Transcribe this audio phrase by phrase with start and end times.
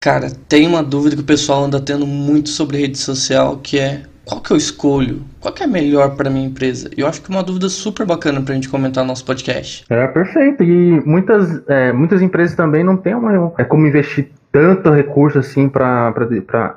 [0.00, 4.02] Cara, tem uma dúvida que o pessoal anda tendo muito sobre rede social, que é
[4.24, 5.24] qual que eu escolho?
[5.40, 6.88] Qual que é melhor para minha empresa?
[6.96, 9.84] Eu acho que é uma dúvida super bacana para a gente comentar no nosso podcast.
[9.90, 10.62] É perfeito.
[10.62, 15.68] E muitas, é, muitas empresas também não têm uma, é como investir tanto recurso assim
[15.68, 16.14] para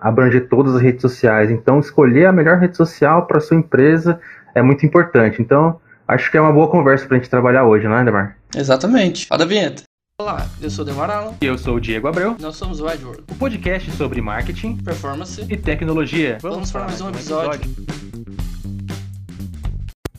[0.02, 1.52] abranger todas as redes sociais.
[1.52, 4.20] Então, escolher a melhor rede social para sua empresa
[4.56, 5.42] é muito importante.
[5.42, 8.36] Então, acho que é uma boa conversa para a gente trabalhar hoje, não é, Demar?
[8.56, 9.28] Exatamente.
[9.30, 9.84] Roda a vinheta.
[10.22, 11.34] Olá, eu sou o Demar Alan.
[11.42, 12.36] E eu sou o Diego Abreu.
[12.40, 13.24] Nós somos o Edward.
[13.28, 16.38] O podcast sobre marketing, performance e tecnologia.
[16.44, 17.72] Vamos, Vamos para mais um episódio.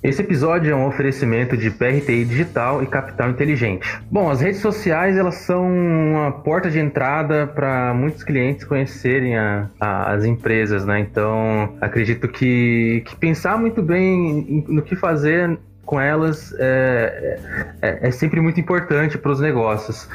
[0.02, 3.86] Esse episódio é um oferecimento de PRTI Digital e Capital Inteligente.
[4.10, 9.70] Bom, as redes sociais elas são uma porta de entrada para muitos clientes conhecerem a,
[9.78, 10.98] a, as empresas, né?
[10.98, 17.38] Então, acredito que, que pensar muito bem no que fazer com elas é,
[17.82, 20.08] é, é sempre muito importante para os negócios.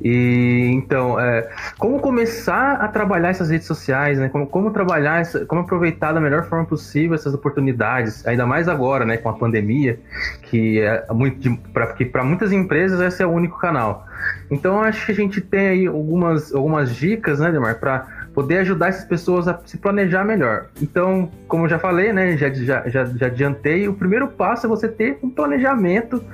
[0.00, 4.28] E então, é, como começar a trabalhar essas redes sociais, né?
[4.28, 9.04] Como, como trabalhar, essa, como aproveitar da melhor forma possível essas oportunidades, ainda mais agora,
[9.04, 9.98] né, com a pandemia,
[10.42, 14.06] que é muito para muitas empresas esse é o único canal.
[14.50, 18.06] Então, acho que a gente tem aí algumas, algumas dicas, né, Demar, para
[18.38, 20.66] poder ajudar essas pessoas a se planejar melhor.
[20.80, 24.68] Então, como eu já falei, né, já, já, já, já adiantei, o primeiro passo é
[24.68, 26.24] você ter um planejamento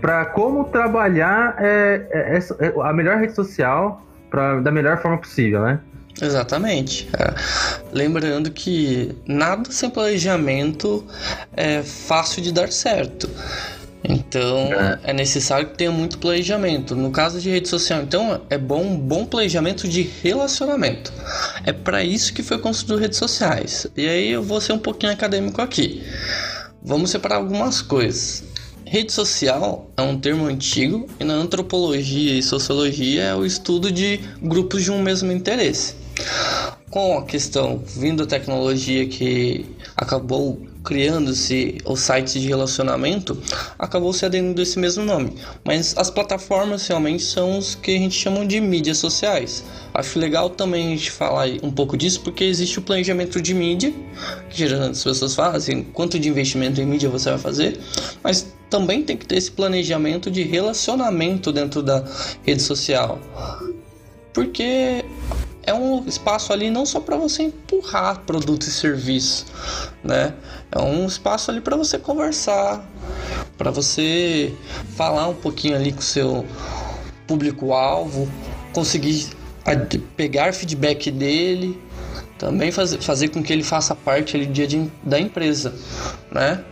[0.00, 5.62] para como trabalhar é, é, é, a melhor rede social pra, da melhor forma possível,
[5.62, 5.78] né?
[6.20, 7.08] Exatamente.
[7.16, 7.32] É.
[7.92, 11.04] Lembrando que nada sem planejamento
[11.56, 13.30] é fácil de dar certo.
[14.06, 14.98] Então é.
[15.04, 15.12] é.
[15.12, 16.94] necessário que tenha muito planejamento.
[16.94, 21.12] No caso de rede social, então é bom um bom planejamento de relacionamento.
[21.64, 23.86] É para isso que foi construído redes sociais.
[23.96, 26.02] E aí eu vou ser um pouquinho acadêmico aqui.
[26.82, 28.44] Vamos separar algumas coisas.
[28.84, 34.20] Rede social é um termo antigo e na antropologia e sociologia é o estudo de
[34.42, 35.96] grupos de um mesmo interesse.
[36.90, 39.66] Com a questão vindo da tecnologia que
[39.96, 43.36] acabou criando-se os sites de relacionamento,
[43.78, 45.34] acabou se aderindo esse mesmo nome.
[45.64, 49.64] Mas as plataformas realmente são os que a gente chama de mídias sociais.
[49.94, 53.92] Acho legal também a gente falar um pouco disso, porque existe o planejamento de mídia,
[54.50, 57.80] que geralmente as pessoas fazem, quanto de investimento em mídia você vai fazer,
[58.22, 62.04] mas também tem que ter esse planejamento de relacionamento dentro da
[62.44, 63.18] rede social.
[64.32, 65.04] Porque
[65.66, 69.46] é um espaço ali não só para você empurrar produto e serviço,
[70.02, 70.34] né?
[70.74, 72.84] É um espaço ali para você conversar,
[73.56, 74.52] para você
[74.96, 76.44] falar um pouquinho ali com seu
[77.28, 78.28] público-alvo,
[78.72, 79.28] conseguir
[80.16, 81.80] pegar feedback dele,
[82.36, 85.72] também fazer, fazer com que ele faça parte ali dia de, da empresa,
[86.32, 86.64] né?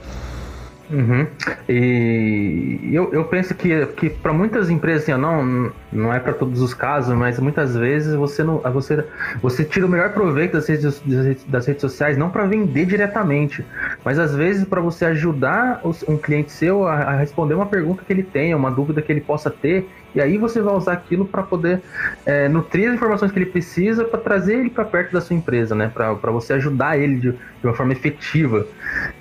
[0.91, 1.27] Uhum.
[1.69, 6.61] E eu, eu penso que, que para muitas empresas, assim, não, não é para todos
[6.61, 9.05] os casos, mas muitas vezes você não você,
[9.41, 11.03] você tira o melhor proveito das redes,
[11.47, 13.65] das redes sociais, não para vender diretamente,
[14.05, 18.13] mas às vezes para você ajudar um cliente seu a, a responder uma pergunta que
[18.13, 21.43] ele tenha, uma dúvida que ele possa ter e aí você vai usar aquilo para
[21.43, 21.81] poder
[22.27, 25.75] é, nutrir as informações que ele precisa para trazer ele para perto da sua empresa,
[25.75, 25.91] né?
[25.93, 28.67] Para você ajudar ele de, de uma forma efetiva.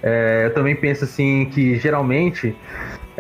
[0.04, 2.56] É, eu também penso assim que geralmente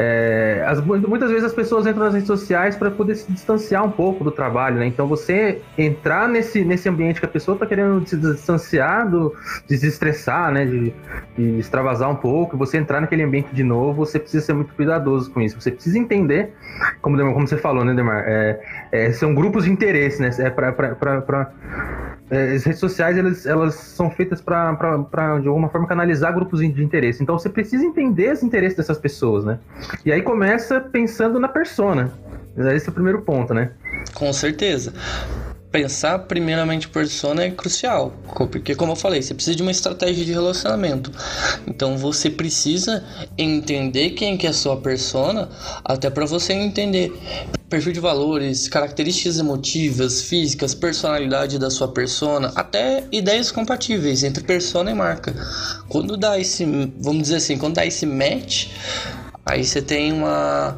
[0.03, 3.91] é, as, muitas vezes as pessoas entram nas redes sociais para poder se distanciar um
[3.91, 4.87] pouco do trabalho, né?
[4.87, 9.31] Então você entrar nesse, nesse ambiente que a pessoa está querendo se distanciar, do,
[9.67, 10.65] desestressar, né?
[10.65, 10.91] De,
[11.37, 15.29] de, extravasar um pouco, você entrar naquele ambiente de novo, você precisa ser muito cuidadoso
[15.29, 15.61] com isso.
[15.61, 16.51] Você precisa entender,
[16.99, 18.23] como, como você falou, né, Demar?
[18.25, 18.59] É,
[18.91, 20.31] é, são grupos de interesse, né?
[20.39, 21.51] É para
[22.31, 24.73] é, as redes sociais elas, elas são feitas para,
[25.41, 27.21] de alguma forma, canalizar grupos de interesse.
[27.21, 29.59] Então você precisa entender os interesses dessas pessoas, né?
[30.05, 32.11] E aí começa pensando na persona.
[32.73, 33.71] Esse é o primeiro ponto, né?
[34.13, 34.93] Com certeza
[35.71, 38.13] pensar primeiramente persona é crucial,
[38.51, 41.11] porque como eu falei, você precisa de uma estratégia de relacionamento.
[41.65, 43.03] Então você precisa
[43.37, 45.47] entender quem que é a sua persona,
[45.85, 47.13] até para você entender
[47.71, 54.91] perfil de valores, características emotivas, físicas, personalidade da sua persona, até ideias compatíveis entre persona
[54.91, 55.33] e marca.
[55.87, 56.65] Quando dá esse,
[56.99, 58.67] vamos dizer assim, quando dá esse match,
[59.43, 60.77] Aí você tem uma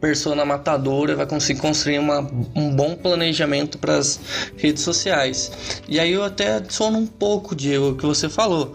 [0.00, 2.20] persona matadora, vai conseguir construir uma,
[2.56, 4.18] um bom planejamento para as
[4.56, 5.52] redes sociais.
[5.86, 8.74] E aí eu até adiciono um pouco, Diego, que você falou.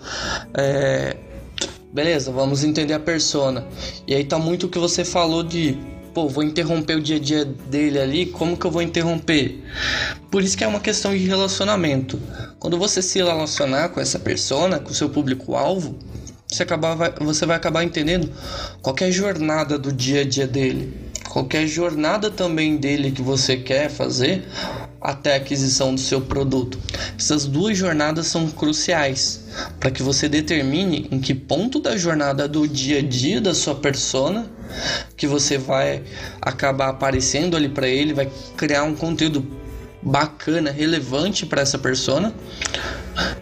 [0.54, 1.18] É,
[1.92, 3.66] beleza, vamos entender a persona.
[4.06, 5.76] E aí tá muito o que você falou de
[6.16, 9.62] pô, vou interromper o dia a dia dele ali, como que eu vou interromper?
[10.32, 12.18] Por isso que é uma questão de relacionamento.
[12.58, 16.00] Quando você se relacionar com essa persona, com o seu público-alvo,
[16.48, 18.32] você, acabar, você vai acabar entendendo
[18.82, 21.05] qual é a jornada do dia a dia dele.
[21.36, 24.48] Qualquer jornada também dele que você quer fazer
[25.02, 26.80] até a aquisição do seu produto.
[27.20, 29.44] Essas duas jornadas são cruciais
[29.78, 33.76] para que você determine em que ponto da jornada do dia a dia da sua
[33.76, 34.50] persona
[35.18, 36.04] que você vai
[36.42, 39.46] acabar aparecendo ali para ele, vai criar um conteúdo
[40.02, 42.34] bacana, relevante para essa persona.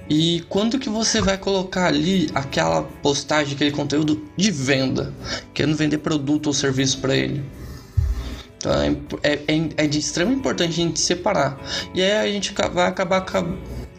[0.09, 5.13] E quando que você vai colocar ali aquela postagem, aquele conteúdo de venda,
[5.53, 7.62] querendo vender produto ou serviço para ele?
[8.63, 11.57] Então é, é, é, de extrema importância a gente separar.
[11.93, 13.25] E aí a gente vai acabar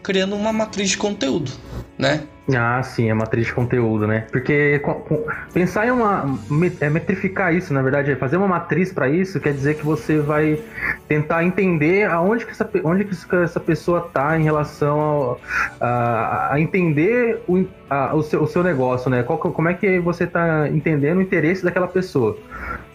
[0.01, 1.51] criando uma matriz de conteúdo,
[1.99, 2.23] né?
[2.55, 4.27] Ah, sim, é matriz de conteúdo, né?
[4.31, 4.79] Porque
[5.51, 6.37] pensar em uma.
[6.79, 10.19] É metrificar isso, na verdade, é fazer uma matriz para isso quer dizer que você
[10.19, 10.59] vai
[11.07, 15.41] tentar entender aonde que essa, onde que essa pessoa tá em relação ao,
[15.81, 19.23] a, a entender o, a, o, seu, o seu negócio, né?
[19.23, 22.37] Qual, como é que você tá entendendo o interesse daquela pessoa.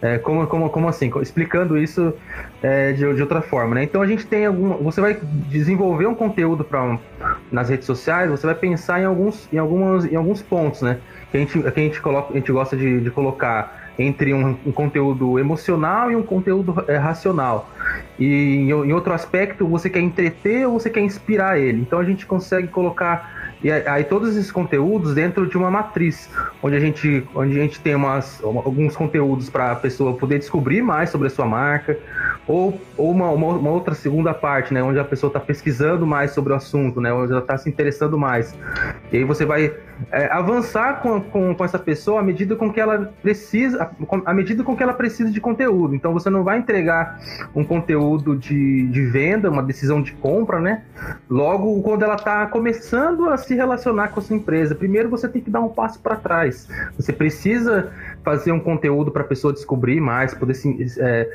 [0.03, 1.11] É, como, como, como assim?
[1.21, 2.15] Explicando isso
[2.63, 3.85] é, de, de, outra forma, né?
[3.85, 4.83] Então a gente tem algum.
[4.83, 5.19] Você vai
[5.49, 6.99] desenvolver um conteúdo para
[7.53, 10.99] nas redes sociais, você vai pensar em alguns, em algumas, em alguns pontos, né?
[11.31, 14.57] Que a gente, que a gente, coloca, a gente gosta de, de colocar entre um,
[14.65, 17.69] um, conteúdo emocional e um conteúdo é, racional.
[18.19, 21.83] E em, em outro aspecto, você quer entreter ou você quer inspirar ele.
[21.83, 26.31] Então a gente consegue colocar e aí todos esses conteúdos dentro de uma matriz,
[26.63, 30.81] onde a gente, onde a gente tem umas, alguns conteúdos para a pessoa poder descobrir
[30.83, 31.99] mais sobre a sua marca,
[32.47, 36.31] ou, ou uma, uma, uma outra segunda parte, né, onde a pessoa está pesquisando mais
[36.33, 38.57] sobre o assunto, né, onde ela está se interessando mais.
[39.13, 39.73] E aí você vai
[40.13, 43.91] é, avançar com, com, com, essa pessoa à medida com que ela precisa,
[44.25, 45.95] à medida com que ela precisa de conteúdo.
[45.95, 47.21] Então você não vai entregar
[47.55, 50.83] um conteúdo de, de venda, uma decisão de compra, né?
[51.29, 54.75] Logo quando ela está começando a se relacionar com a sua empresa.
[54.75, 56.69] Primeiro você tem que dar um passo para trás.
[56.97, 57.91] Você precisa
[58.25, 61.29] fazer um conteúdo para a pessoa descobrir mais, poder se, é,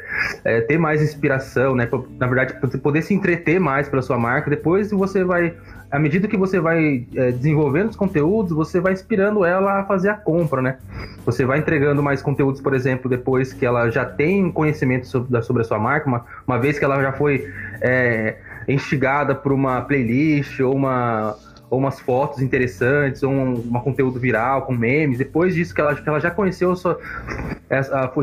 [0.43, 1.89] é, ter mais inspiração, né?
[2.17, 4.49] Na verdade, poder se entreter mais pela sua marca.
[4.49, 5.55] Depois você vai
[5.91, 10.09] à medida que você vai é, desenvolvendo os conteúdos, você vai inspirando ela a fazer
[10.09, 10.77] a compra, né?
[11.25, 15.61] Você vai entregando mais conteúdos, por exemplo, depois que ela já tem conhecimento sobre, sobre
[15.61, 17.51] a sua marca, uma, uma vez que ela já foi
[17.81, 18.37] é,
[18.67, 21.35] instigada por uma playlist ou uma
[21.69, 25.17] ou umas fotos interessantes, ou um, conteúdo viral com memes.
[25.17, 26.99] Depois disso que ela, que ela já conheceu, sua,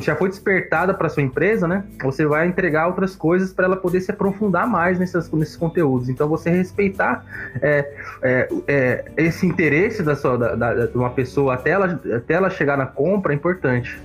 [0.00, 1.84] já foi despertada para sua empresa, né?
[2.02, 6.08] Você vai entregar outras coisas para ela poder se aprofundar mais nesses, nesses conteúdos.
[6.08, 7.24] Então, você respeitar
[7.60, 7.92] é,
[8.22, 12.50] é, é, esse interesse da sua, da, da, de uma pessoa até ela, até ela
[12.50, 14.00] chegar na compra é importante.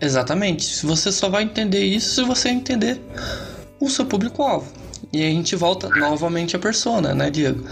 [0.00, 0.84] Exatamente.
[0.84, 3.00] Você só vai entender isso se você entender
[3.78, 4.80] o seu público-alvo.
[5.12, 7.64] E a gente volta novamente à persona, né, Diego?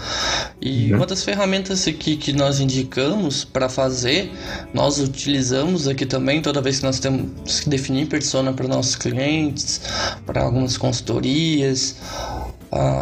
[0.59, 0.97] E uhum.
[0.97, 4.31] uma das ferramentas aqui que nós indicamos para fazer,
[4.73, 9.81] nós utilizamos aqui também toda vez que nós temos que definir persona para nossos clientes,
[10.25, 11.95] para algumas consultorias,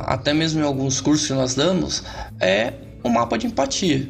[0.06, 2.04] até mesmo em alguns cursos que nós damos,
[2.40, 2.74] é
[3.04, 4.08] o mapa de empatia.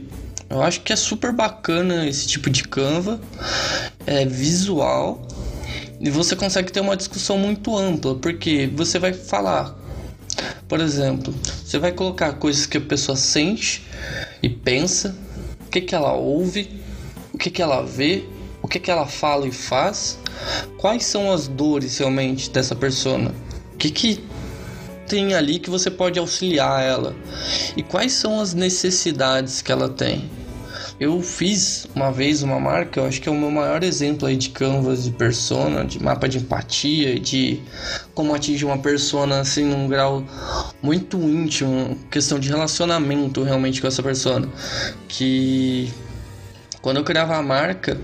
[0.50, 3.20] Eu acho que é super bacana esse tipo de Canva,
[4.06, 5.26] é visual
[6.00, 9.76] e você consegue ter uma discussão muito ampla, porque você vai falar
[10.68, 11.34] por exemplo,
[11.64, 13.86] você vai colocar coisas que a pessoa sente
[14.44, 15.16] e pensa,
[15.66, 16.82] o que, que ela ouve,
[17.34, 18.26] o que, que ela vê,
[18.62, 20.20] o que, que ela fala e faz,
[20.78, 23.32] quais são as dores realmente dessa pessoa,
[23.74, 24.24] o que, que
[25.08, 27.16] tem ali que você pode auxiliar ela?
[27.76, 30.30] E quais são as necessidades que ela tem.
[31.00, 34.36] Eu fiz uma vez uma marca, eu acho que é o meu maior exemplo aí
[34.36, 37.62] de canvas de persona, de mapa de empatia, de
[38.16, 40.26] como atingir uma persona assim num grau
[40.82, 44.50] muito íntimo, questão de relacionamento realmente com essa persona.
[45.08, 45.94] Que
[46.82, 47.96] quando eu criava a marca,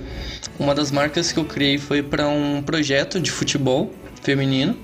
[0.59, 4.77] uma das marcas que eu criei foi para um projeto de futebol feminino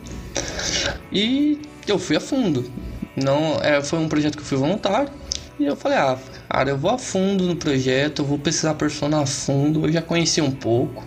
[1.12, 2.72] e eu fui a fundo.
[3.16, 5.19] Não, é, foi um projeto que eu fui voluntário
[5.60, 6.18] e eu falei, ah,
[6.50, 9.86] Cara, eu vou a fundo no projeto, eu vou pesquisar a persona a fundo.
[9.86, 11.06] Eu já conheci um pouco,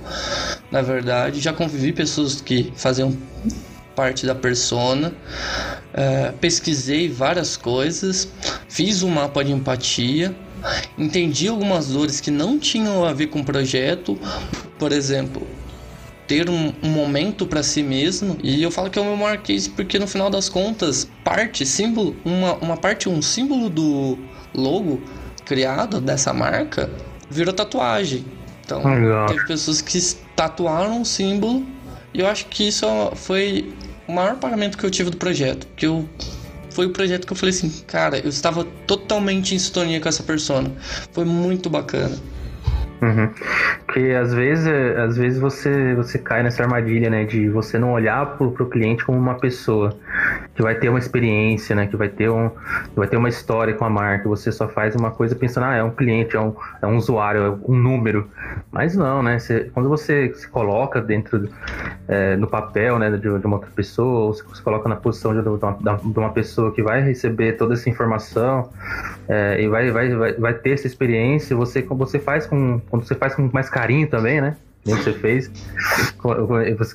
[0.71, 3.17] na verdade, já convivi pessoas que faziam
[3.97, 5.13] parte da persona,
[5.93, 8.29] é, pesquisei várias coisas,
[8.69, 10.35] fiz um mapa de empatia,
[10.97, 14.17] entendi algumas dores que não tinham a ver com o projeto,
[14.79, 15.47] por exemplo,
[16.27, 18.39] ter um, um momento para si mesmo.
[18.43, 21.67] E eu falo que é o meu maior case porque no final das contas, parte,
[21.67, 24.17] símbolo, uma, uma parte, um símbolo do
[24.55, 25.03] logo
[25.45, 26.91] criado dessa marca
[27.31, 28.25] virou tatuagem.
[28.65, 29.27] Então, Legal.
[29.27, 29.99] teve pessoas que
[30.37, 31.67] tatuaram um símbolo
[32.15, 33.73] e eu acho que isso foi
[34.07, 35.67] o maior pagamento que eu tive do projeto.
[35.77, 36.09] Que eu
[36.71, 40.23] foi o projeto que eu falei assim, cara, eu estava totalmente em sintonia com essa
[40.23, 40.73] persona.
[41.13, 42.17] Foi muito bacana.
[43.03, 43.29] Uhum.
[43.85, 44.67] Porque às vezes,
[44.97, 47.25] às vezes você, você cai nessa armadilha, né?
[47.25, 49.97] De você não olhar pro, pro cliente como uma pessoa
[50.55, 51.89] que vai ter uma experiência, né?
[51.89, 52.49] Que vai ter, um,
[52.95, 54.29] vai ter uma história com a marca.
[54.29, 57.43] Você só faz uma coisa pensando, ah, é um cliente, é um, é um usuário,
[57.43, 58.31] é um número.
[58.71, 59.39] Mas não, né?
[59.41, 61.49] Você, quando você se coloca dentro,
[62.07, 63.11] é, no papel, né?
[63.11, 66.73] De, de, uma outra pessoa, ou se coloca na posição de uma, de uma pessoa
[66.73, 68.71] que vai receber toda essa informação
[69.29, 73.15] é, e vai, vai, vai, vai ter essa experiência, você, você faz com, quando você
[73.15, 74.55] faz com mais carinho também, né?
[74.85, 75.51] nem você fez,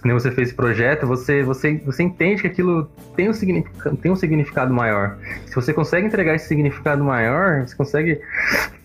[0.03, 4.11] nem você fez esse projeto, você, você, você entende que aquilo tem um, significado, tem
[4.11, 5.17] um significado maior.
[5.45, 8.19] Se você consegue entregar esse significado maior, você consegue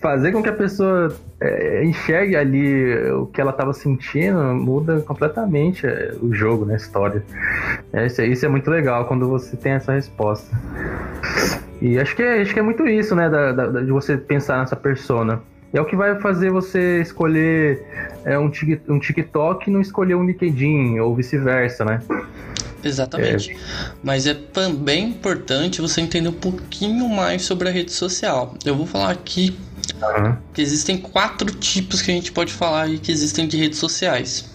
[0.00, 5.84] fazer com que a pessoa é, enxergue ali o que ela estava sentindo, muda completamente
[5.84, 7.24] é, o jogo, né, a história.
[7.92, 10.56] É, isso, isso, é muito legal quando você tem essa resposta.
[11.80, 14.58] E acho que é, acho que é muito isso, né, da, da, de você pensar
[14.58, 15.42] nessa persona.
[15.72, 17.82] É o que vai fazer você escolher
[18.24, 18.50] é, um,
[18.88, 22.02] um TikTok e não escolher um LinkedIn, ou vice-versa, né?
[22.84, 23.52] Exatamente.
[23.52, 23.56] É.
[24.02, 28.54] Mas é também importante você entender um pouquinho mais sobre a rede social.
[28.64, 29.56] Eu vou falar aqui
[30.02, 30.36] uhum.
[30.52, 34.50] que existem quatro tipos que a gente pode falar aí que existem de redes sociais.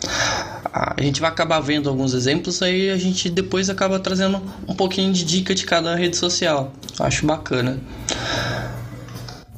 [0.71, 5.11] A gente vai acabar vendo alguns exemplos aí a gente depois acaba trazendo um pouquinho
[5.11, 6.73] de dica de cada rede social.
[6.99, 7.79] Acho bacana.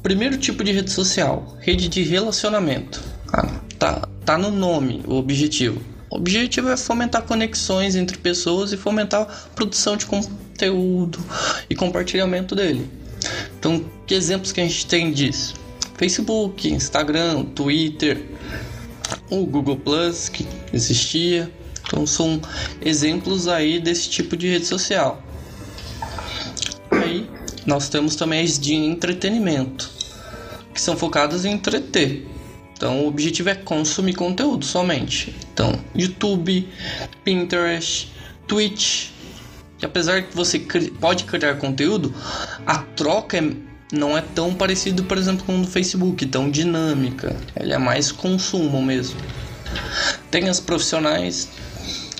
[0.02, 3.02] Primeiro tipo de rede social, rede de relacionamento.
[3.32, 5.80] Ah, tá, tá no nome o objetivo.
[6.10, 11.18] O objetivo é fomentar conexões entre pessoas e fomentar a produção de conteúdo
[11.68, 12.90] e compartilhamento dele.
[13.58, 15.54] Então, que exemplos que a gente tem disso?
[15.96, 18.24] Facebook, Instagram, Twitter,
[19.28, 21.50] o Google Plus que existia.
[21.86, 22.40] Então são
[22.80, 25.22] exemplos aí desse tipo de rede social.
[27.66, 29.90] Nós temos também as de entretenimento,
[30.72, 32.26] que são focadas em entreter.
[32.72, 35.36] Então o objetivo é consumir conteúdo somente.
[35.52, 36.66] Então, YouTube,
[37.22, 38.10] Pinterest,
[38.46, 39.10] Twitch.
[39.78, 40.58] Que apesar que você
[40.98, 42.14] pode criar conteúdo,
[42.66, 43.50] a troca é,
[43.92, 47.36] não é tão parecido, por exemplo, com o do Facebook, tão dinâmica.
[47.58, 49.18] Ele é mais consumo mesmo.
[50.30, 51.48] Tem as profissionais,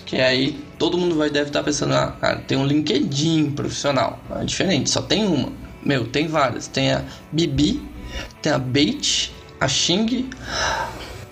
[0.06, 4.18] que aí todo mundo vai deve estar pensando, ah, cara, tem um LinkedIn profissional.
[4.34, 5.52] É diferente, só tem uma.
[5.84, 6.66] Meu, tem várias.
[6.66, 7.86] Tem a Bibi,
[8.40, 10.28] tem a Bait, a Xing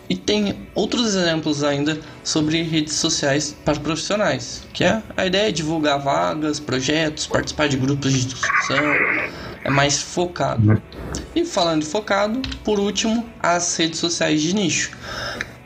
[0.09, 5.53] e tem outros exemplos ainda sobre redes sociais para profissionais, que é a ideia é
[5.53, 8.85] divulgar vagas, projetos, participar de grupos de discussão,
[9.65, 10.83] é mais focado.
[11.35, 14.93] E falando focado, por último, as redes sociais de nicho,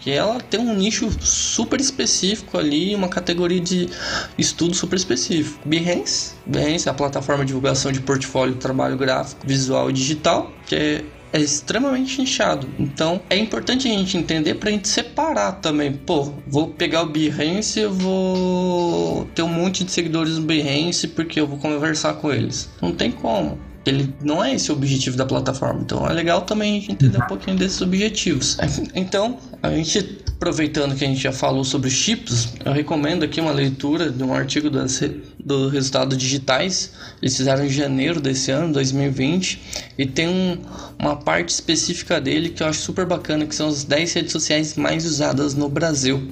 [0.02, 3.88] que ela tem um nicho super específico ali, uma categoria de
[4.37, 5.61] estudo super específico.
[5.64, 10.75] Behance, Behance é a plataforma de divulgação de portfólio, trabalho gráfico, visual e digital, que
[10.75, 12.68] é é extremamente inchado.
[12.78, 15.92] Então é importante a gente entender para a gente separar também.
[15.92, 21.40] Pô, vou pegar o Behance, eu vou ter um monte de seguidores no Behance porque
[21.40, 22.68] eu vou conversar com eles.
[22.80, 23.59] Não tem como.
[23.85, 25.80] Ele não é esse o objetivo da plataforma.
[25.80, 28.59] Então é legal também a gente entender um pouquinho desses objetivos.
[28.94, 33.52] Então, a gente aproveitando que a gente já falou sobre chips, eu recomendo aqui uma
[33.52, 35.00] leitura de um artigo das,
[35.44, 36.92] do resultados digitais.
[37.20, 39.61] Eles fizeram em janeiro desse ano, 2020,
[39.99, 40.58] e tem um,
[40.99, 44.75] uma parte específica dele que eu acho super bacana, que são as 10 redes sociais
[44.76, 46.30] mais usadas no Brasil.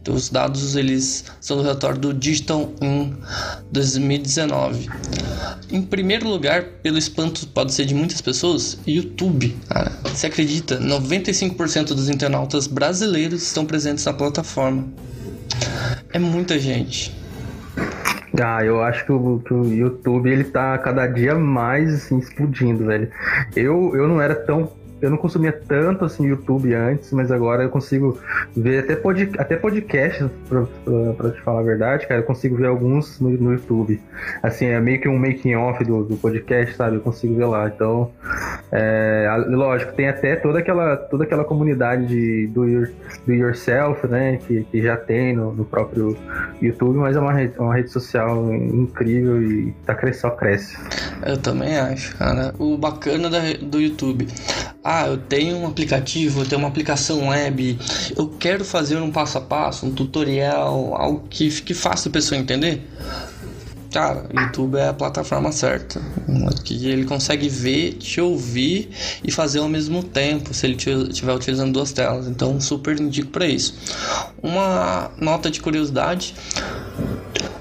[0.00, 3.14] Então, os dados eles são do relatório do Digital in
[3.70, 4.88] 2019.
[5.70, 9.56] Em primeiro lugar, pelo espanto pode ser de muitas pessoas, YouTube.
[9.68, 10.78] Cara, você acredita?
[10.78, 14.86] 95% dos internautas brasileiros estão presentes na plataforma.
[16.12, 17.21] É muita gente.
[18.40, 22.86] Ah, eu acho que o, que o YouTube ele tá cada dia mais assim, explodindo,
[22.86, 23.10] velho.
[23.54, 27.68] Eu, eu não era tão eu não consumia tanto assim YouTube antes, mas agora eu
[27.68, 28.18] consigo
[28.56, 32.56] ver até, pod, até podcasts, pra, pra, pra, te falar a verdade, cara, eu consigo
[32.56, 34.00] ver alguns no, no YouTube.
[34.40, 36.96] Assim, é meio que um making off do, do podcast, sabe?
[36.96, 37.66] Eu consigo ver lá.
[37.66, 38.12] Então,
[38.70, 42.90] é, lógico, tem até toda aquela, toda aquela comunidade de do, your,
[43.26, 44.38] do yourself, né?
[44.46, 46.16] Que, que já tem no, no próprio
[46.60, 50.76] YouTube, mas é uma rede, uma rede social incrível e tá só cresce.
[51.26, 52.54] Eu também acho, cara.
[52.56, 54.28] O bacana da, do YouTube
[54.92, 57.78] ah, eu tenho um aplicativo, eu tenho uma aplicação web,
[58.14, 62.38] eu quero fazer um passo a passo, um tutorial, algo que fique fácil a pessoa
[62.38, 62.86] entender.
[63.92, 66.00] Cara, YouTube é a plataforma certa.
[66.64, 68.90] Que ele consegue ver, te ouvir
[69.22, 72.26] e fazer ao mesmo tempo, se ele estiver utilizando duas telas.
[72.26, 73.74] Então, super indico para isso.
[74.42, 76.34] Uma nota de curiosidade: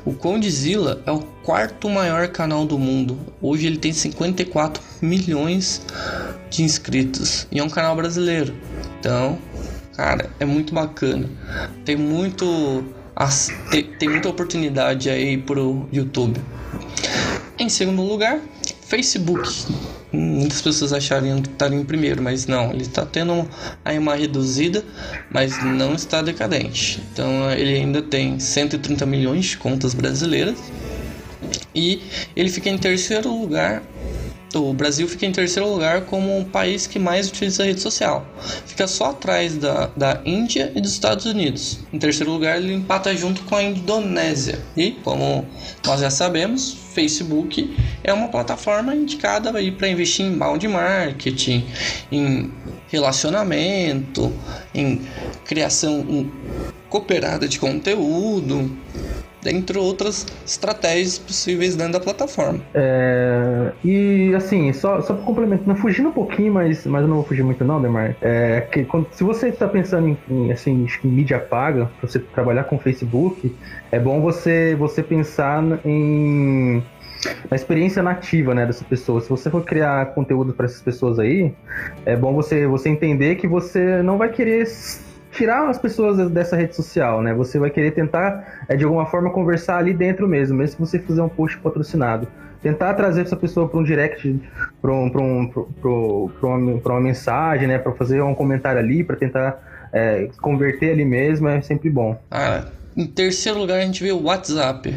[0.06, 3.20] O Condzilla é o quarto maior canal do mundo.
[3.42, 8.56] Hoje ele tem 54 milhões de inscritos e é um canal brasileiro.
[9.00, 9.38] Então,
[9.96, 11.30] cara, é muito bacana.
[11.86, 12.84] Tem muito
[13.70, 16.42] tem, tem muita oportunidade aí pro YouTube.
[17.60, 18.40] Em segundo lugar,
[18.88, 19.48] Facebook.
[20.12, 23.48] Muitas pessoas achariam que estaria em primeiro, mas não, ele está tendo
[23.86, 24.84] aí uma reduzida,
[25.30, 27.02] mas não está decadente.
[27.14, 30.58] Então ele ainda tem 130 milhões de contas brasileiras
[31.74, 32.02] e
[32.36, 33.82] ele fica em terceiro lugar
[34.56, 38.26] o Brasil fica em terceiro lugar como o país que mais utiliza a rede social.
[38.66, 41.80] Fica só atrás da, da Índia e dos Estados Unidos.
[41.94, 44.60] Em terceiro lugar, ele empata junto com a Indonésia.
[44.76, 45.46] E, como
[45.86, 51.66] nós já sabemos, Facebook é uma plataforma indicada para investir em balde marketing,
[52.12, 52.52] em
[52.90, 54.34] relacionamento,
[54.74, 55.02] em
[55.46, 56.30] criação
[56.90, 58.70] cooperada de conteúdo
[59.42, 62.60] dentre outras estratégias possíveis dentro da plataforma.
[62.74, 67.26] É, e assim, só, só para complementar, fugindo um pouquinho, mas, mas eu não vou
[67.26, 68.16] fugir muito não, Demar.
[68.22, 72.66] É, que, quando, se você está pensando em, em, assim, em mídia paga, você trabalhar
[72.66, 73.54] com Facebook,
[73.92, 76.84] é bom você, você pensar em
[77.50, 79.22] na experiência nativa, né, dessa pessoa.
[79.22, 81.54] Se você for criar conteúdo para essas pessoas aí,
[82.06, 84.66] é bom você, você entender que você não vai querer
[85.32, 87.34] tirar as pessoas dessa rede social, né?
[87.34, 91.00] Você vai querer tentar, é, de alguma forma, conversar ali dentro mesmo, mesmo se você
[91.00, 92.28] fizer um post patrocinado.
[92.62, 94.40] Tentar trazer essa pessoa para um direct,
[94.82, 97.80] para um, um, uma, uma mensagem, né?
[97.80, 102.20] Para fazer um comentário ali, para tentar é, converter ali mesmo, é sempre bom.
[102.30, 104.94] Ah, em terceiro lugar a gente vê o WhatsApp,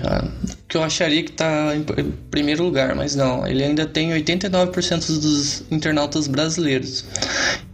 [0.69, 5.65] que eu acharia que está em primeiro lugar, mas não, ele ainda tem 89% dos
[5.71, 7.05] internautas brasileiros.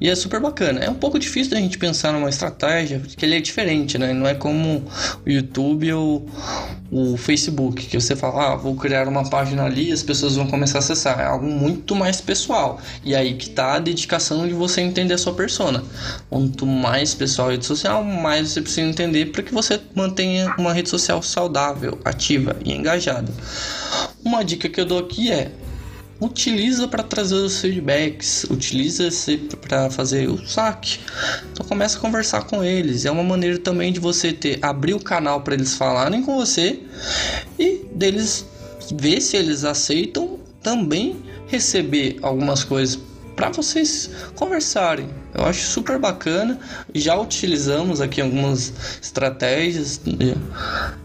[0.01, 0.81] E é super bacana.
[0.81, 4.15] É um pouco difícil da gente pensar numa estratégia, porque ele é diferente, né?
[4.15, 4.83] Não é como
[5.27, 6.27] o YouTube ou
[6.91, 10.47] o Facebook, que você fala, ah, vou criar uma página ali e as pessoas vão
[10.47, 11.21] começar a acessar.
[11.21, 12.81] É algo muito mais pessoal.
[13.05, 15.85] E aí que tá a dedicação de você entender a sua persona.
[16.29, 20.73] Quanto mais pessoal a rede social, mais você precisa entender para que você mantenha uma
[20.73, 23.33] rede social saudável, ativa e engajada.
[24.25, 25.51] Uma dica que eu dou aqui é
[26.21, 29.09] utiliza para trazer os feedbacks, utiliza
[29.61, 31.01] para fazer o saque.
[31.53, 33.07] Então começa a conversar com eles.
[33.07, 36.81] É uma maneira também de você ter abrir o canal para eles falarem com você
[37.59, 38.45] e deles
[38.95, 41.17] ver se eles aceitam também
[41.47, 42.99] receber algumas coisas
[43.37, 45.09] para vocês conversarem.
[45.35, 46.59] Eu acho super bacana.
[46.95, 50.01] Já utilizamos aqui algumas estratégias,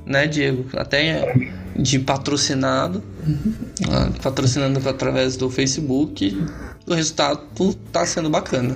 [0.05, 0.65] né, Diego?
[0.75, 1.35] Até
[1.75, 4.11] de patrocinado, uhum.
[4.23, 6.41] patrocinando através do Facebook.
[6.88, 7.41] O resultado
[7.88, 8.75] está sendo bacana.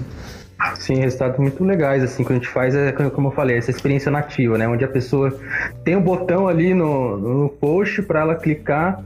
[0.76, 4.12] Sim, resultados muito legais, assim, que a gente faz é, como eu falei, essa experiência
[4.12, 4.68] nativa, né?
[4.68, 5.34] Onde a pessoa
[5.86, 9.02] tem um botão ali no, no post para ela clicar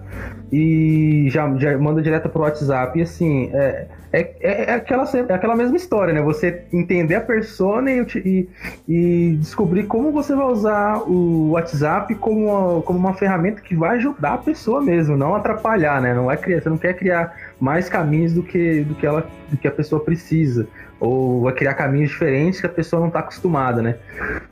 [0.52, 2.98] e já, já manda direto pro WhatsApp.
[2.98, 6.22] E assim, é, é, é, é, aquela, é aquela mesma história, né?
[6.22, 8.50] Você entender a persona e, e,
[8.88, 13.98] e, descobrir como você vai usar o WhatsApp como uma, como uma ferramenta que vai
[13.98, 16.14] ajudar a pessoa mesmo, não atrapalhar, né?
[16.14, 19.58] Não é criar, você não quer criar mais caminhos do que, do que, ela, do
[19.58, 20.68] que a pessoa precisa
[21.04, 23.98] ou vai criar caminhos diferentes que a pessoa não está acostumada, né?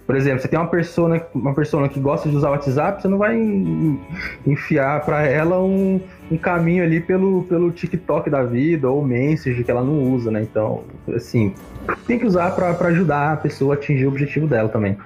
[0.05, 3.07] Por exemplo, você tem uma pessoa, uma pessoa que gosta de usar o WhatsApp, você
[3.07, 3.37] não vai
[4.45, 9.71] enfiar para ela um, um caminho ali pelo, pelo TikTok da vida ou Message que
[9.71, 10.41] ela não usa, né?
[10.41, 10.83] Então,
[11.15, 11.53] assim,
[12.05, 14.97] tem que usar para ajudar a pessoa a atingir o objetivo dela também.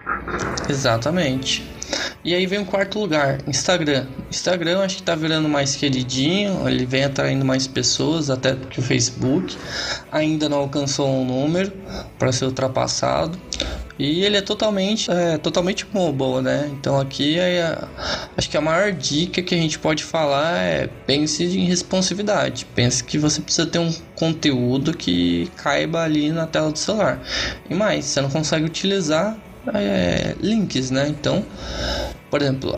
[0.67, 1.75] Exatamente.
[2.23, 4.08] E aí vem o quarto lugar, Instagram.
[4.29, 8.84] Instagram acho que tá virando mais queridinho, ele vem atraindo mais pessoas, até que o
[8.84, 9.55] Facebook.
[10.12, 11.71] Ainda não alcançou um número
[12.17, 13.39] para ser ultrapassado.
[13.97, 16.69] E ele é totalmente, é, totalmente mobile, né?
[16.73, 17.77] Então aqui é,
[18.36, 22.65] acho que a maior dica que a gente pode falar é pense em responsividade.
[22.75, 27.21] Pense que você precisa ter um conteúdo que caiba ali na tela do celular.
[27.69, 29.38] E mais, você não consegue utilizar
[29.73, 31.08] é, links, né?
[31.08, 31.45] Então,
[32.30, 32.73] por exemplo,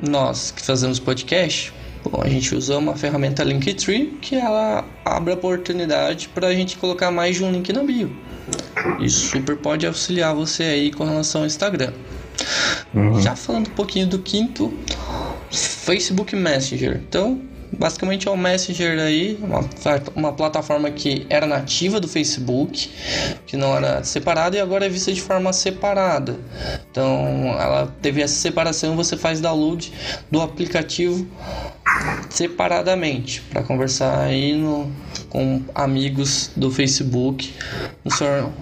[0.00, 1.72] nós que fazemos podcast,
[2.04, 6.76] bom, a gente usa uma ferramenta Linktree que ela abre a oportunidade para a gente
[6.76, 8.10] colocar mais de um link na bio.
[8.98, 11.92] Isso super pode auxiliar você aí com relação ao Instagram.
[12.94, 13.20] Uhum.
[13.20, 14.72] Já falando um pouquinho do quinto,
[15.50, 17.00] Facebook Messenger.
[17.06, 17.40] Então,
[17.72, 19.60] basicamente é o Messenger aí, uma,
[20.14, 22.90] uma plataforma que era nativa do Facebook,
[23.46, 26.38] que não era separada e agora é vista de forma separada.
[26.90, 29.92] Então, ela teve essa separação, você faz download
[30.30, 31.26] do aplicativo
[32.28, 34.90] separadamente para conversar aí no,
[35.28, 37.52] com amigos do Facebook
[38.04, 38.52] no seu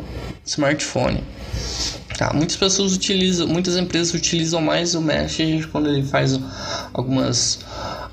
[0.45, 1.23] smartphone.
[2.17, 2.33] Tá?
[2.35, 6.39] Muitas pessoas utilizam, muitas empresas utilizam mais o Messenger quando ele faz
[6.93, 7.61] algumas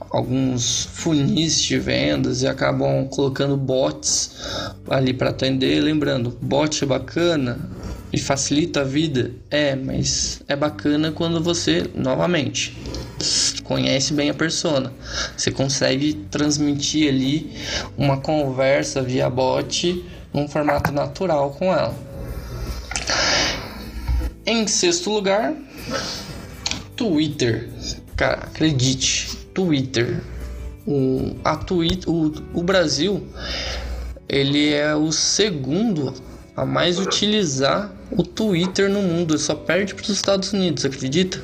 [0.10, 4.32] alguns funis de vendas e acabam colocando bots
[4.89, 5.82] ali para atender.
[5.82, 7.60] Lembrando, bot é bacana
[8.12, 12.78] e facilita a vida, é, mas é bacana quando você novamente
[13.63, 14.94] conhece bem a persona.
[15.36, 17.52] Você consegue transmitir ali
[17.98, 21.96] uma conversa via bot num formato natural com ela.
[24.46, 25.54] Em sexto lugar,
[26.96, 27.70] Twitter.
[28.15, 30.22] Cara, acredite, Twitter.
[30.86, 33.26] O, a Twitter, o, o Brasil
[34.30, 36.13] ele é o segundo
[36.56, 39.38] a mais utilizar o Twitter no mundo.
[39.38, 41.39] Só perde para os Estados Unidos, acredita?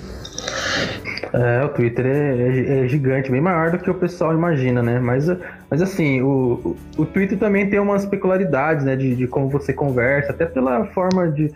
[1.34, 5.00] É, o Twitter é, é, é, gigante, bem maior do que o pessoal imagina, né?
[5.00, 5.28] Mas,
[5.72, 8.94] mas assim, o, o Twitter também tem umas peculiaridades, né?
[8.94, 11.50] De, de como você conversa, até pela forma de,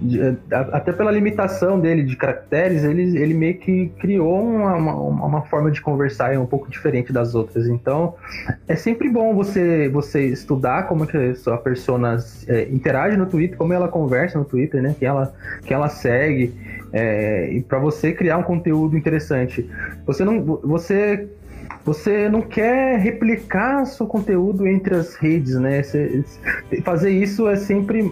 [0.00, 0.20] de,
[0.52, 5.72] Até pela limitação dele de caracteres, ele, ele meio que criou uma, uma, uma forma
[5.72, 7.66] de conversar um pouco diferente das outras.
[7.66, 8.14] Então,
[8.68, 13.58] é sempre bom você, você estudar como que a sua persona é, interage no Twitter,
[13.58, 14.94] como ela conversa no Twitter, né?
[14.96, 16.54] Quem ela, quem ela segue.
[16.92, 19.68] É, e para você criar um conteúdo interessante.
[20.06, 21.28] Você não, você,
[21.86, 25.84] você não quer replicar seu conteúdo entre as redes, né?
[25.84, 26.24] Você,
[26.82, 28.02] fazer isso é sempre,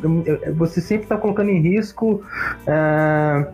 [0.57, 2.23] você sempre está colocando em risco.
[2.69, 3.49] É,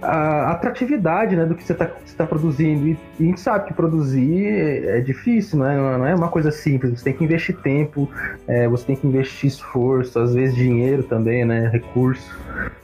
[0.00, 2.88] a atratividade né, do que você está tá produzindo.
[2.88, 6.50] E, a gente sabe que produzir é, é difícil, não é, não é uma coisa
[6.50, 6.98] simples.
[6.98, 8.08] Você tem que investir tempo,
[8.46, 12.36] é, você tem que investir esforço, às vezes dinheiro também, né, recurso.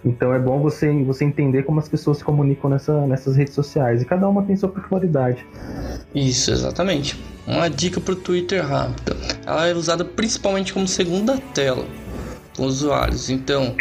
[0.05, 4.03] Então é bom você, você entender como as pessoas se comunicam nessa, nessas redes sociais.
[4.03, 5.45] E cada uma tem sua peculiaridade.
[6.15, 7.23] Isso, exatamente.
[7.47, 9.17] Uma dica para o Twitter rápida.
[9.45, 11.85] Ela é usada principalmente como segunda tela
[12.67, 13.31] usuários.
[13.31, 13.75] Então,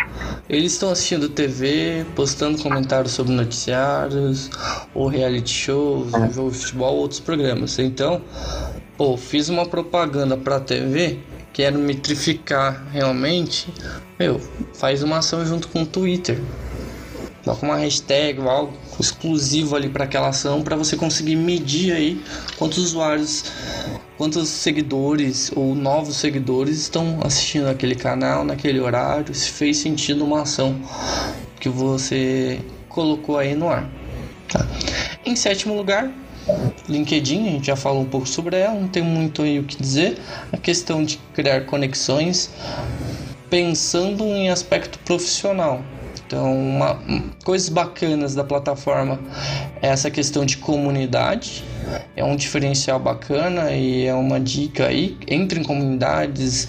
[0.49, 4.49] eles estão assistindo TV, postando comentários sobre noticiários,
[4.93, 7.77] ou reality shows, ou jogo de futebol, outros programas.
[7.79, 8.21] Então,
[8.97, 11.19] pô, fiz uma propaganda para TV,
[11.53, 13.73] quero metrificar realmente,
[14.19, 14.39] meu,
[14.73, 16.39] faz uma ação junto com o Twitter.
[17.43, 22.21] Coloca uma hashtag ou algo exclusivo ali para aquela ação para você conseguir medir aí
[22.57, 23.45] quantos usuários
[24.17, 30.41] quantos seguidores ou novos seguidores estão assistindo aquele canal naquele horário, se fez sentido uma
[30.41, 30.75] ação
[31.59, 33.87] que você colocou aí no ar.
[34.49, 34.65] Tá?
[35.23, 36.11] Em sétimo lugar,
[36.89, 39.77] LinkedIn, a gente já falou um pouco sobre ela, não tem muito aí o que
[39.77, 40.17] dizer.
[40.51, 42.49] A questão de criar conexões
[43.49, 45.83] pensando em aspecto profissional.
[46.27, 46.99] Então, uma,
[47.45, 49.17] coisas bacanas da plataforma
[49.81, 51.63] é essa questão de comunidade,
[52.17, 55.17] é um diferencial bacana e é uma dica aí.
[55.25, 56.67] Entre em comunidades,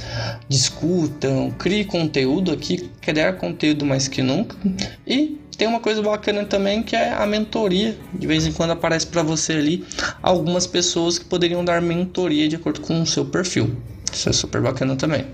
[0.48, 4.56] discutam, crie conteúdo aqui, criar conteúdo mais que nunca.
[5.04, 7.98] E tem uma coisa bacana também que é a mentoria.
[8.14, 9.84] De vez em quando aparece para você ali
[10.22, 13.76] algumas pessoas que poderiam dar mentoria de acordo com o seu perfil.
[14.12, 15.26] Isso é super bacana também.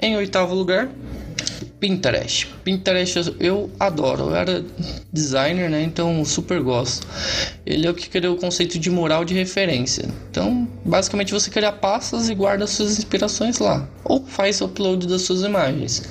[0.00, 0.88] Em oitavo lugar,
[1.80, 2.46] Pinterest.
[2.64, 4.30] Pinterest eu adoro.
[4.30, 4.64] Eu era
[5.12, 5.82] designer, né?
[5.82, 7.06] Então super gosto.
[7.66, 10.08] Ele é o que criou o conceito de mural de referência.
[10.30, 15.42] Então, basicamente você cria pastas e guarda suas inspirações lá, ou faz upload das suas
[15.42, 16.02] imagens.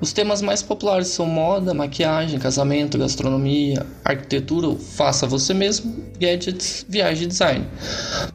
[0.00, 7.24] Os temas mais populares são moda, maquiagem, casamento, gastronomia, arquitetura, faça você mesmo, gadgets, viagem
[7.24, 7.66] e design.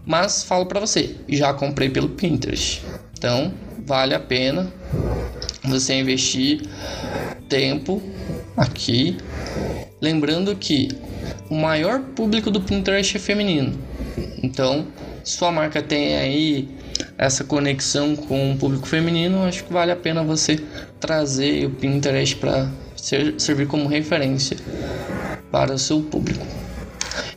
[0.05, 2.81] Mas falo para você, já comprei pelo Pinterest.
[3.17, 3.53] Então,
[3.91, 4.71] vale a pena
[5.65, 6.61] você investir
[7.49, 8.01] tempo
[8.55, 9.17] aqui.
[9.99, 10.87] Lembrando que
[11.49, 13.77] o maior público do Pinterest é feminino.
[14.41, 14.87] Então,
[15.25, 16.69] sua marca tem aí
[17.17, 20.57] essa conexão com o público feminino, acho que vale a pena você
[20.97, 24.55] trazer o Pinterest para ser, servir como referência
[25.51, 26.47] para o seu público.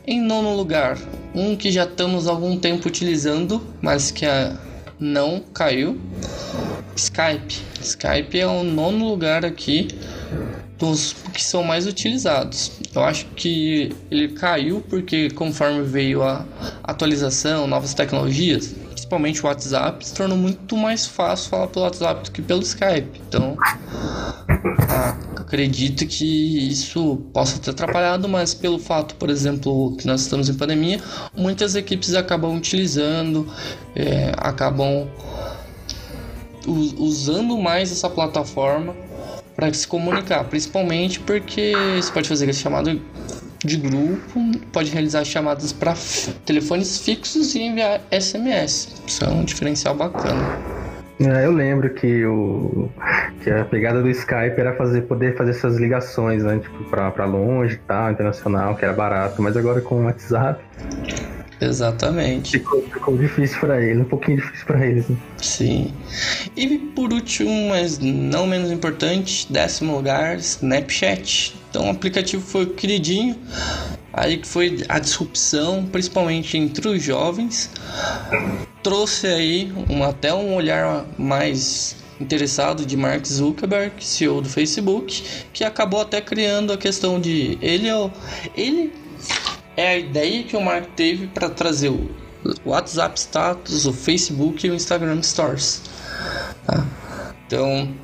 [0.06, 0.96] Em nono lugar,
[1.34, 4.56] um que já estamos há algum tempo utilizando, mas que a,
[5.00, 5.98] não caiu,
[6.96, 7.54] Skype.
[7.80, 9.88] Skype é o nono lugar aqui
[10.78, 12.72] dos que são mais utilizados.
[12.94, 16.44] Eu acho que ele caiu porque conforme veio a
[16.82, 22.30] atualização, novas tecnologias, principalmente o WhatsApp, se tornou muito mais fácil falar pelo WhatsApp do
[22.30, 23.20] que pelo Skype.
[23.28, 23.56] Então,
[25.36, 30.54] acredito que isso possa ter atrapalhado, mas pelo fato, por exemplo, que nós estamos em
[30.54, 31.00] pandemia,
[31.36, 33.46] muitas equipes acabam utilizando,
[33.94, 35.08] é, acabam
[36.66, 38.94] usando mais essa plataforma
[39.54, 43.00] para se comunicar, principalmente porque você pode fazer esse chamado
[43.64, 44.40] de grupo,
[44.72, 45.94] pode realizar chamadas para
[46.44, 49.02] telefones fixos e enviar SMS.
[49.06, 50.58] Isso é um diferencial bacana.
[51.20, 52.90] É, eu lembro que, o,
[53.40, 56.58] que a pegada do Skype era fazer, poder fazer essas ligações, né?
[56.58, 60.62] Tipo, longe e tal, internacional, que era barato, mas agora com o WhatsApp.
[61.60, 62.58] Exatamente.
[62.58, 65.08] Ficou, ficou difícil para ele, um pouquinho difícil para eles.
[65.08, 65.16] Né?
[65.38, 65.92] Sim.
[66.56, 71.56] E por último, mas não menos importante, décimo lugar, Snapchat.
[71.70, 73.36] Então o aplicativo foi queridinho,
[74.12, 77.70] aí que foi a disrupção, principalmente entre os jovens.
[78.82, 85.64] Trouxe aí um, até um olhar mais interessado de Mark Zuckerberg, CEO do Facebook, que
[85.64, 88.10] acabou até criando a questão de ele é
[88.56, 88.92] ele
[89.76, 92.10] é a ideia que o Mark teve para trazer o
[92.64, 95.82] WhatsApp Status, o Facebook e o Instagram Stories.
[96.66, 96.86] Tá?
[97.46, 97.94] Então,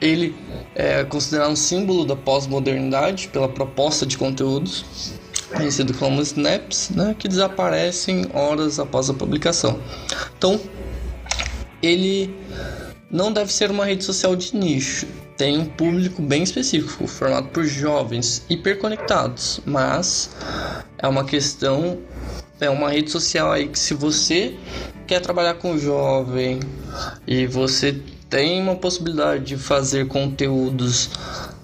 [0.00, 0.34] ele
[0.74, 5.12] é considerado um símbolo da pós-modernidade pela proposta de conteúdos,
[5.54, 9.78] conhecido como snaps, né, que desaparecem horas após a publicação.
[10.38, 10.60] Então,
[11.82, 12.34] ele
[13.10, 17.64] não deve ser uma rede social de nicho, tem um público bem específico, formado por
[17.64, 20.30] jovens hiperconectados, mas
[20.98, 21.98] é uma questão,
[22.60, 24.54] é uma rede social aí que se você
[25.06, 26.60] quer trabalhar com jovem
[27.26, 31.10] e você tem uma possibilidade de fazer conteúdos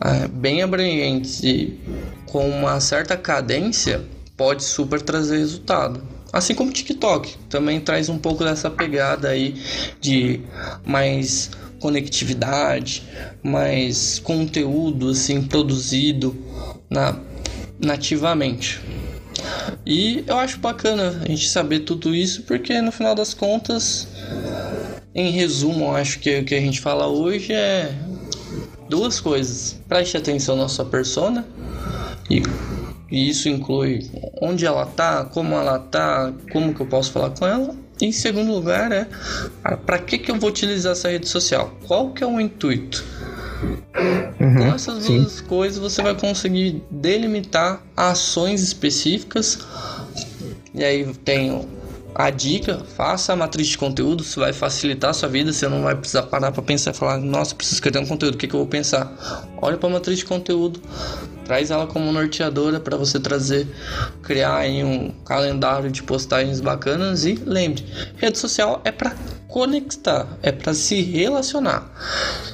[0.00, 1.78] é, bem abrangentes e
[2.26, 4.04] com uma certa cadência,
[4.36, 6.15] pode super trazer resultado.
[6.36, 9.54] Assim como o TikTok também traz um pouco dessa pegada aí
[9.98, 10.42] de
[10.84, 13.02] mais conectividade,
[13.42, 16.36] mais conteúdo assim produzido
[16.90, 17.18] na,
[17.82, 18.82] nativamente.
[19.86, 24.06] E eu acho bacana a gente saber tudo isso porque no final das contas,
[25.14, 27.94] em resumo, acho que o que a gente fala hoje é
[28.90, 29.80] duas coisas.
[29.88, 31.46] Preste atenção na sua persona
[32.28, 32.42] e
[33.10, 37.46] e isso inclui onde ela tá, como ela tá, como que eu posso falar com
[37.46, 37.74] ela.
[38.00, 39.06] E em segundo lugar é
[39.84, 41.72] para que que eu vou utilizar essa rede social?
[41.86, 43.04] Qual que é o intuito?
[44.38, 45.18] Uhum, com essas sim.
[45.18, 49.58] duas coisas você vai conseguir delimitar ações específicas.
[50.74, 51.66] E aí tem
[52.18, 55.82] a dica, faça a matriz de conteúdo, isso vai facilitar a sua vida, você não
[55.82, 58.54] vai precisar parar para pensar e falar, nossa, preciso criar um conteúdo, o que, que
[58.54, 59.12] eu vou pensar?
[59.60, 60.80] Olha para a matriz de conteúdo,
[61.44, 63.68] traz ela como norteadora para você trazer,
[64.22, 67.84] criar aí um calendário de postagens bacanas e lembre,
[68.16, 69.14] rede social é para
[69.46, 71.84] conectar, é para se relacionar.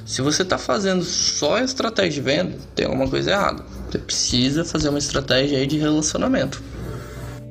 [0.05, 3.65] Se você está fazendo só estratégia de venda, tem alguma coisa errada.
[3.89, 6.61] Você precisa fazer uma estratégia aí de relacionamento.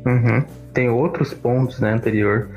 [0.06, 2.50] Uhum tem outros pontos né, anterior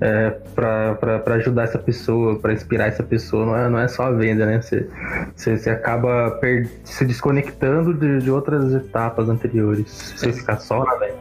[0.00, 3.46] é, para ajudar essa pessoa, para inspirar essa pessoa.
[3.46, 4.60] Não é, não é só a venda, né?
[4.60, 10.14] Você, acaba per, se desconectando de, de outras etapas anteriores.
[10.16, 11.16] Você ficar só na venda.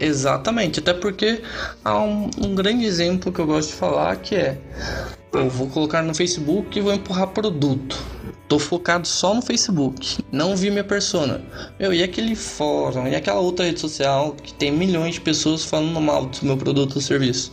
[0.00, 1.42] Exatamente, até porque
[1.84, 4.56] há um, um grande exemplo que eu gosto de falar que é
[5.32, 7.98] eu vou colocar no Facebook e vou empurrar produto.
[8.48, 11.42] Tô focado só no Facebook, não vi minha persona.
[11.78, 16.00] Meu, e aquele fórum, e aquela outra rede social que tem milhões de pessoas falando
[16.00, 17.52] mal do meu produto ou serviço.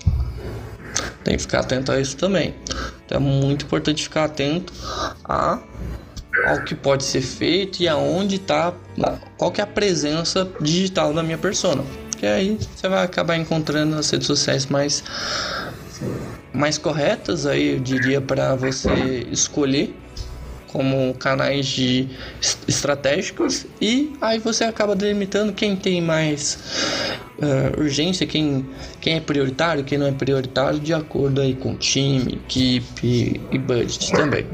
[1.25, 2.55] Tem que ficar atento a isso também.
[3.05, 4.71] Então é muito importante ficar atento
[5.25, 5.59] a
[6.45, 8.73] ao que pode ser feito e aonde está,
[9.37, 11.83] qual que é a presença digital da minha persona.
[12.17, 15.03] Que aí você vai acabar encontrando as redes sociais mais
[16.53, 19.93] mais corretas aí eu diria para você escolher
[20.75, 22.09] como canais de
[22.67, 28.65] estratégicos e aí você acaba delimitando quem tem mais uh, urgência, quem,
[28.99, 34.11] quem é prioritário, quem não é prioritário, de acordo aí com time, equipe e budget
[34.11, 34.45] também.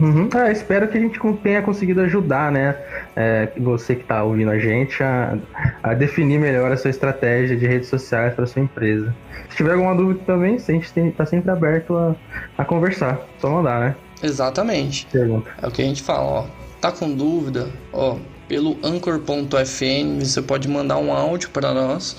[0.00, 0.28] Uhum.
[0.34, 2.76] Ah, espero que a gente tenha conseguido ajudar, né?
[3.14, 5.38] É, você que está ouvindo a gente a,
[5.82, 9.14] a, definir melhor a sua estratégia de redes sociais para sua empresa.
[9.50, 12.14] Se tiver alguma dúvida também, a gente está sempre aberto a,
[12.56, 13.20] a conversar.
[13.38, 13.96] Só mandar, né?
[14.22, 15.06] Exatamente.
[15.06, 15.50] Pergunta.
[15.60, 16.46] É o que a gente fala, ó.
[16.80, 17.68] Tá com dúvida?
[17.92, 18.16] Ó,
[18.48, 22.16] pelo anchor.fm você pode mandar um áudio para nós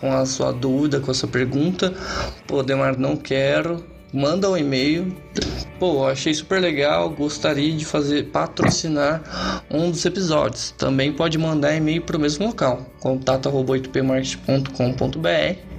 [0.00, 1.94] com a sua dúvida, com a sua pergunta.
[2.46, 3.82] Pô, Demar, não quero.
[4.12, 5.16] Manda um e-mail.
[5.78, 10.72] Pô, achei super legal, gostaria de fazer patrocinar um dos episódios.
[10.72, 15.70] Também pode mandar e-mail para o mesmo local, contato@8pmarket.com.br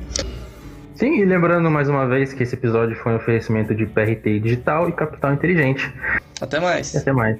[1.01, 4.87] Sim, e lembrando mais uma vez que esse episódio foi um oferecimento de PRT Digital
[4.87, 5.91] e Capital Inteligente.
[6.39, 6.93] Até mais.
[6.93, 7.39] E até mais.